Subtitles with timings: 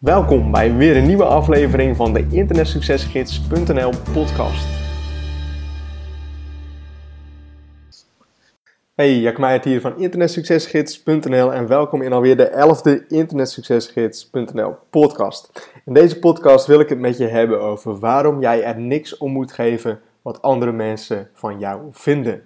[0.00, 4.66] Welkom bij weer een nieuwe aflevering van de internetsuccesgids.nl podcast.
[8.94, 15.70] Hey, Jack Meijert hier van internetsuccesgids.nl en welkom in alweer de 11e internetsuccesgids.nl podcast.
[15.84, 19.32] In deze podcast wil ik het met je hebben over waarom jij er niks om
[19.32, 22.42] moet geven wat andere mensen van jou vinden.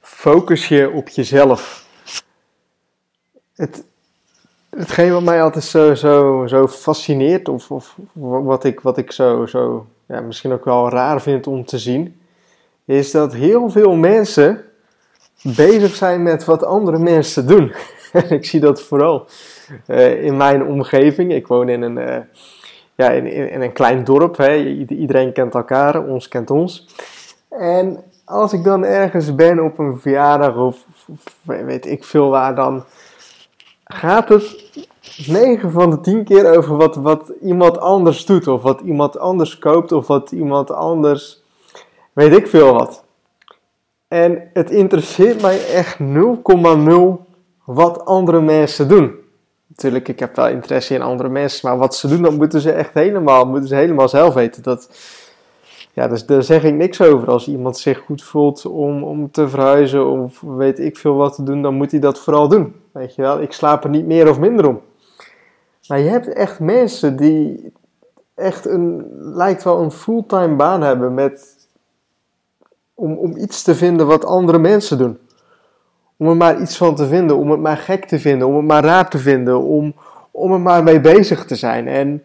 [0.00, 1.81] Focus je op jezelf
[3.62, 3.84] het,
[4.70, 9.46] hetgeen wat mij altijd zo, zo, zo fascineert, of, of wat ik, wat ik zo,
[9.46, 12.20] zo ja, misschien ook wel raar vind om te zien,
[12.84, 14.64] is dat heel veel mensen
[15.42, 17.72] bezig zijn met wat andere mensen doen.
[18.12, 19.26] En ik zie dat vooral
[19.86, 21.32] uh, in mijn omgeving.
[21.32, 22.16] Ik woon in een, uh,
[22.94, 24.36] ja, in, in, een klein dorp.
[24.36, 24.56] Hè.
[24.88, 26.86] Iedereen kent elkaar, ons kent ons.
[27.48, 30.84] En als ik dan ergens ben op een verjaardag of
[31.42, 32.84] weet ik veel waar, dan
[33.94, 34.64] gaat het
[35.26, 39.58] 9 van de 10 keer over wat, wat iemand anders doet, of wat iemand anders
[39.58, 41.42] koopt, of wat iemand anders,
[42.12, 43.04] weet ik veel wat.
[44.08, 47.32] En het interesseert mij echt 0,0
[47.64, 49.14] wat andere mensen doen.
[49.66, 52.72] Natuurlijk, ik heb wel interesse in andere mensen, maar wat ze doen, dat moeten ze
[52.72, 54.62] echt helemaal, moeten ze helemaal zelf weten.
[54.62, 54.90] Dat,
[55.92, 57.28] ja, dus daar zeg ik niks over.
[57.28, 61.42] Als iemand zich goed voelt om, om te verhuizen of weet ik veel wat te
[61.42, 62.81] doen, dan moet hij dat vooral doen.
[62.92, 64.80] Weet je wel, ik slaap er niet meer of minder om.
[65.88, 67.72] Maar je hebt echt mensen die
[68.34, 71.66] echt een, lijkt wel een fulltime baan hebben met,
[72.94, 75.18] om, om iets te vinden wat andere mensen doen.
[76.16, 78.64] Om er maar iets van te vinden, om het maar gek te vinden, om het
[78.64, 79.94] maar raar te vinden, om,
[80.30, 81.88] om er maar mee bezig te zijn.
[81.88, 82.24] En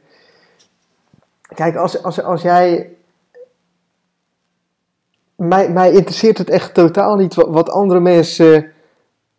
[1.55, 2.95] kijk, als, als, als jij
[5.35, 8.71] mij, mij interesseert het echt totaal niet wat, wat andere mensen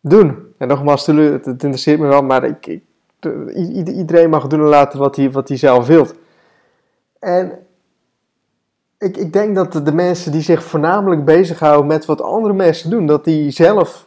[0.00, 0.47] doen.
[0.58, 2.82] En nogmaals, het, interesseert me wel, maar ik, ik,
[3.94, 6.06] iedereen mag doen en laten wat hij, wat hij zelf wil.
[7.18, 7.66] En
[8.98, 13.06] ik, ik denk dat de mensen die zich voornamelijk bezighouden met wat andere mensen doen,
[13.06, 14.06] dat die zelf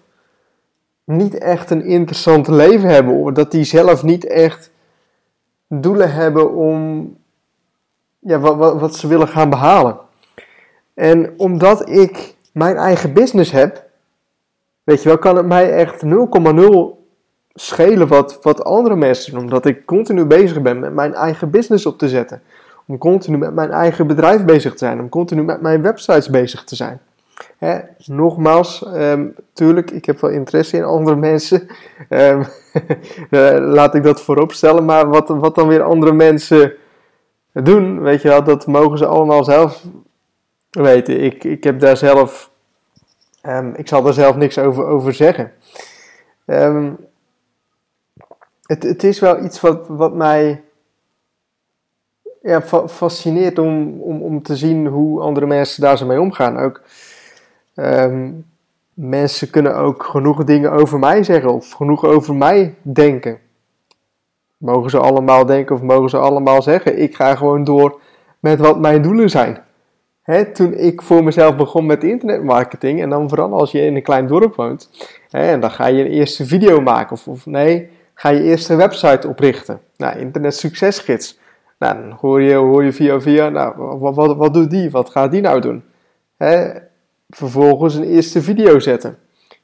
[1.03, 3.13] niet echt een interessant leven hebben.
[3.13, 4.71] Of dat die zelf niet echt
[5.67, 7.09] doelen hebben om
[8.19, 9.97] ja, wat, wat ze willen gaan behalen.
[10.93, 13.89] En omdat ik mijn eigen business heb,
[14.91, 16.09] weet je wel, kan het mij echt 0,0
[17.53, 19.41] schelen wat, wat andere mensen doen.
[19.41, 22.41] Omdat ik continu bezig ben met mijn eigen business op te zetten.
[22.87, 24.99] Om continu met mijn eigen bedrijf bezig te zijn.
[24.99, 26.99] Om continu met mijn websites bezig te zijn.
[27.57, 31.67] Hè, nogmaals, um, tuurlijk, ik heb wel interesse in andere mensen.
[32.09, 32.45] Um,
[33.77, 34.85] laat ik dat voorop stellen.
[34.85, 36.73] Maar wat, wat dan weer andere mensen
[37.53, 39.83] doen, weet je wel, dat mogen ze allemaal zelf
[40.69, 41.23] weten.
[41.23, 42.50] Ik, ik heb daar zelf,
[43.43, 45.51] um, ik zal daar zelf niks over, over zeggen.
[46.45, 46.97] Um,
[48.65, 50.63] het, het is wel iets wat, wat mij
[52.87, 56.57] fascineert om, om, om te zien hoe andere mensen daar zo mee omgaan.
[56.57, 56.81] Ook
[57.75, 58.45] um,
[58.93, 63.39] mensen kunnen ook genoeg dingen over mij zeggen of genoeg over mij denken.
[64.57, 66.99] Mogen ze allemaal denken of mogen ze allemaal zeggen?
[67.01, 68.01] Ik ga gewoon door
[68.39, 69.63] met wat mijn doelen zijn
[70.53, 74.27] toen ik voor mezelf begon met internetmarketing, en dan vooral als je in een klein
[74.27, 74.89] dorp woont,
[75.29, 78.77] en dan ga je een eerste video maken, of, of nee, ga je eerst een
[78.77, 79.79] website oprichten.
[79.97, 81.39] Nou, Internet Succesgids.
[81.79, 84.91] Nou, dan hoor je, hoor je via via, nou, wat, wat, wat doet die?
[84.91, 85.83] Wat gaat die nou doen?
[87.29, 89.17] vervolgens een eerste video zetten.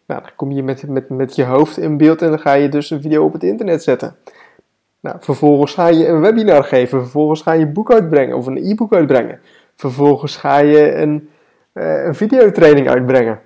[0.05, 2.69] Nou, dan kom je met, met, met je hoofd in beeld en dan ga je
[2.69, 4.15] dus een video op het internet zetten.
[4.99, 8.57] Nou, vervolgens ga je een webinar geven, vervolgens ga je een boek uitbrengen of een
[8.57, 9.39] e-book uitbrengen.
[9.77, 11.29] Vervolgens ga je een,
[11.73, 13.41] uh, een videotraining uitbrengen.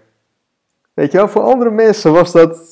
[0.93, 2.71] Weet je wel, voor andere mensen was dat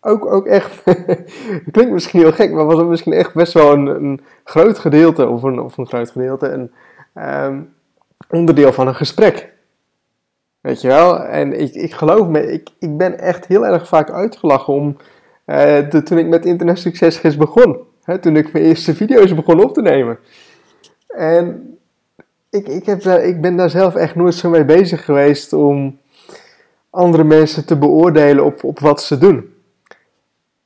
[0.00, 0.82] ook, ook echt,
[1.72, 5.28] klinkt misschien heel gek, maar was het misschien echt best wel een, een groot gedeelte,
[5.28, 6.70] of een, of een groot gedeelte, een
[7.44, 7.74] um,
[8.30, 9.52] onderdeel van een gesprek.
[10.60, 11.18] Weet je wel?
[11.24, 14.96] En ik, ik geloof me, ik, ik ben echt heel erg vaak uitgelachen om,
[15.46, 17.78] uh, toen ik met Internet Succesgids begon.
[18.02, 20.18] Hè, toen ik mijn eerste video's begon op te nemen.
[21.06, 21.77] En
[22.50, 25.98] ik, ik, heb ik ben daar zelf echt nooit zo mee bezig geweest om
[26.90, 29.52] andere mensen te beoordelen op, op wat ze doen.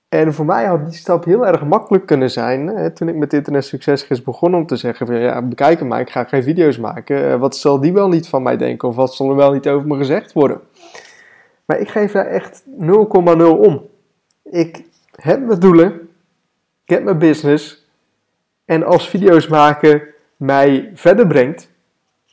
[0.08, 2.66] En voor mij had die stap heel erg makkelijk kunnen zijn.
[2.66, 6.10] Hè, toen ik met Internet Succesgids begon om te zeggen van ja, bekijk maar, ik
[6.10, 7.30] ga geen video's maken.
[7.30, 8.88] Eh, wat zal die wel niet van mij denken?
[8.88, 10.60] Of wat zal er wel niet over me gezegd worden?
[11.64, 13.86] Maar ik geef daar echt 0,0 om.
[14.42, 15.92] Ik heb mijn doelen.
[16.84, 17.86] Ik heb mijn business.
[18.64, 20.02] En als video's maken
[20.36, 21.68] mij verder brengt,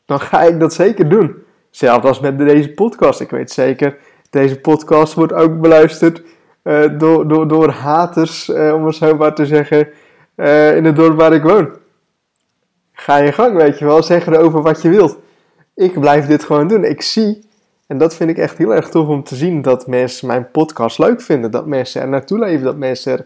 [0.10, 1.36] dan ga ik dat zeker doen.
[1.70, 3.20] Zelfs als met deze podcast.
[3.20, 3.98] Ik weet zeker,
[4.30, 6.22] deze podcast wordt ook beluisterd
[6.64, 9.88] uh, door, door, door haters, uh, om het zo maar te zeggen,
[10.36, 11.70] uh, in het dorp waar ik woon.
[12.94, 14.04] Ga je gang, weet je wel.
[14.04, 15.18] Zeg erover wat je wilt.
[15.76, 16.84] Ik blijf dit gewoon doen.
[16.84, 17.50] Ik zie,
[17.88, 20.98] en dat vind ik echt heel erg tof om te zien, dat mensen mijn podcast
[20.98, 21.52] leuk vinden.
[21.52, 23.26] Dat mensen er naartoe leven, dat mensen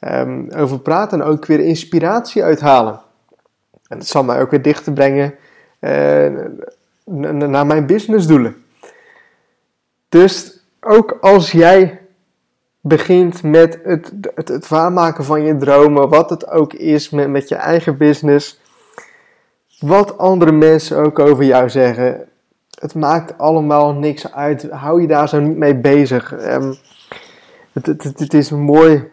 [0.00, 3.00] er um, over praten en ook weer inspiratie uithalen.
[3.88, 5.34] En dat zal mij ook weer dichter brengen
[7.04, 8.64] naar mijn businessdoelen.
[10.08, 12.00] Dus ook als jij
[12.80, 17.48] begint met het, het, het waarmaken van je dromen, wat het ook is met, met
[17.48, 18.60] je eigen business,
[19.78, 22.28] wat andere mensen ook over jou zeggen,
[22.80, 24.70] het maakt allemaal niks uit.
[24.70, 26.32] Hou je daar zo niet mee bezig.
[26.32, 26.76] Um,
[27.72, 29.10] het, het, het, is een mooi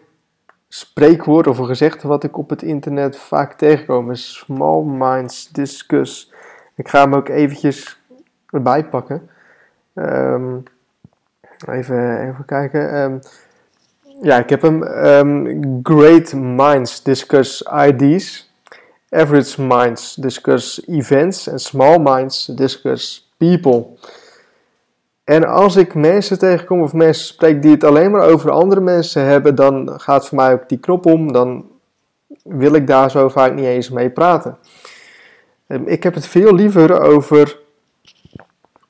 [0.68, 4.14] spreekwoord of een gezegde wat ik op het internet vaak tegenkom.
[4.14, 6.31] Small minds discuss.
[6.74, 8.00] Ik ga hem ook eventjes
[8.50, 9.30] erbij pakken.
[9.94, 10.62] Um,
[11.68, 13.00] even, even kijken.
[13.00, 13.20] Um,
[14.20, 14.82] ja, ik heb hem.
[14.82, 18.50] Um, great minds discuss ideas.
[19.10, 21.46] Average minds discuss events.
[21.46, 23.86] En small minds discuss people.
[25.24, 29.24] En als ik mensen tegenkom of mensen spreek die het alleen maar over andere mensen
[29.24, 31.32] hebben, dan gaat voor mij ook die knop om.
[31.32, 31.66] Dan
[32.42, 34.56] wil ik daar zo vaak niet eens mee praten.
[35.84, 37.60] Ik heb het veel liever over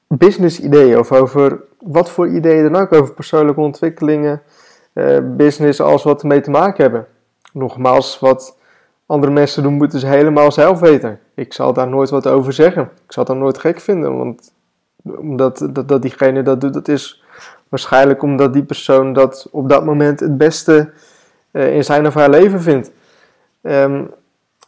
[0.08, 4.42] business ideeën of over wat voor ideeën dan ook, over persoonlijke ontwikkelingen,
[4.92, 7.06] eh, business, alles wat ermee te maken hebben.
[7.52, 8.58] Nogmaals, wat
[9.06, 11.20] andere mensen doen, moeten ze helemaal zelf weten.
[11.34, 12.82] Ik zal daar nooit wat over zeggen.
[12.82, 14.52] Ik zal dat nooit gek vinden, want
[15.02, 17.24] omdat dat, diegene dat doet, dat is
[17.68, 20.92] waarschijnlijk omdat die persoon dat op dat moment het beste
[21.52, 22.92] uh, in zijn of haar leven vindt.
[23.62, 24.10] Um,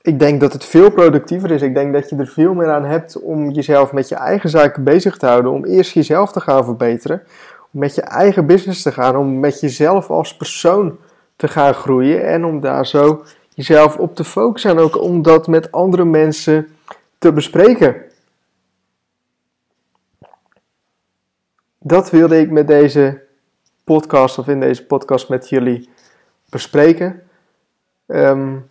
[0.05, 1.63] ik denk dat het veel productiever is.
[1.63, 4.85] Ik denk dat je er veel meer aan hebt om jezelf met je eigen zaken
[4.85, 5.53] bezig te houden.
[5.53, 7.23] Om eerst jezelf te gaan verbeteren.
[7.73, 9.17] Om met je eigen business te gaan.
[9.17, 10.99] Om met jezelf als persoon
[11.37, 12.27] te gaan groeien.
[12.27, 13.25] En om daar zo
[13.55, 14.71] jezelf op te focussen.
[14.71, 16.69] En ook om dat met andere mensen
[17.19, 17.97] te bespreken.
[21.79, 23.23] Dat wilde ik met deze
[23.85, 25.89] podcast of in deze podcast met jullie
[26.49, 27.23] bespreken.
[28.07, 28.69] Um,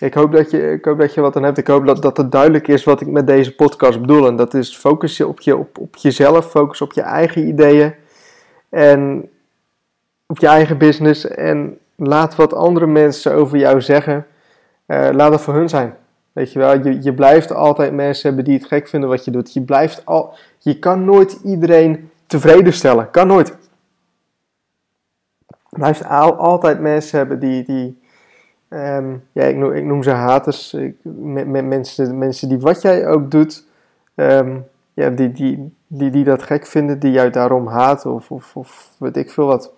[0.00, 1.58] ik hoop, dat je, ik hoop dat je wat aan hebt.
[1.58, 4.26] Ik hoop dat, dat het duidelijk is wat ik met deze podcast bedoel.
[4.26, 7.94] En dat is focus je op, je, op, op jezelf, focus op je eigen ideeën.
[8.68, 9.28] En
[10.26, 11.26] op je eigen business.
[11.26, 14.26] En laat wat andere mensen over jou zeggen.
[14.86, 15.96] Uh, laat het voor hun zijn.
[16.32, 19.30] Weet je wel, je, je blijft altijd mensen hebben die het gek vinden wat je
[19.30, 19.52] doet.
[19.52, 23.10] Je, blijft al, je kan nooit iedereen tevreden stellen.
[23.10, 23.56] Kan nooit.
[25.46, 28.00] Je blijft al, altijd mensen hebben die, die,
[28.70, 30.76] Um, ja, ik noem, ze haters.
[31.02, 33.64] Mensen, mensen die wat jij ook doet,
[34.14, 38.56] um, ja, die, die, die, die dat gek vinden, die jou daarom haten of, of,
[38.56, 39.72] of weet ik veel wat.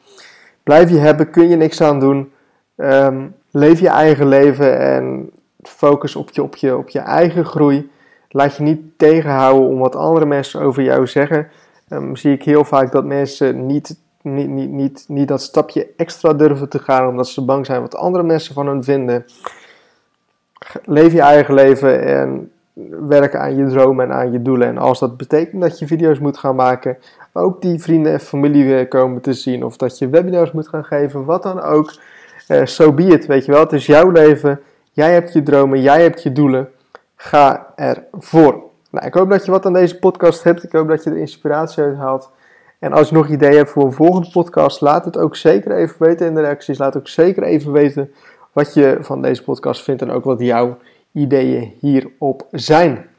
[0.63, 2.33] Blijf je hebben, kun je niks aan doen.
[2.77, 5.31] Um, leef je eigen leven en
[5.63, 7.91] focus op je, op, je, op je eigen groei.
[8.29, 11.49] Laat je niet tegenhouden om wat andere mensen over jou zeggen.
[12.13, 16.69] zie ik heel vaak dat mensen niet niet, niet, niet, niet dat stapje extra durven
[16.69, 19.25] te gaan omdat ze bang zijn wat andere mensen van hun vinden.
[20.85, 22.51] Leef je eigen leven en
[23.09, 24.69] werk aan je dromen en aan je doelen.
[24.69, 26.99] En als dat betekent dat je video's moet gaan maken,
[27.33, 31.25] ook die vrienden en familie komen te zien, of dat je webinars moet gaan geven,
[31.25, 31.95] wat dan ook.
[32.49, 33.61] Uh, so be it, weet je wel.
[33.61, 34.61] Het is jouw leven.
[34.93, 36.69] Jij hebt je dromen, jij hebt je doelen.
[37.17, 38.63] Ga ervoor.
[38.91, 40.63] Nou, ik hoop dat je wat aan deze podcast hebt.
[40.63, 42.31] Ik hoop dat je er inspiratie uit haalt.
[42.81, 45.97] En als je nog ideeën hebt voor een volgende podcast, laat het ook zeker even
[45.99, 46.79] weten in de reacties.
[46.79, 48.11] Laat ook zeker even weten
[48.53, 50.79] wat je van deze podcast vindt en ook wat jouw
[51.13, 53.10] ideeën hierop zijn.